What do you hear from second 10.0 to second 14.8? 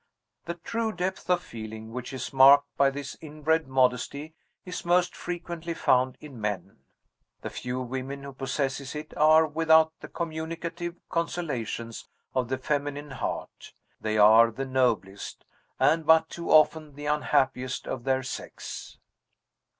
communicative consolations of the feminine heart. They are the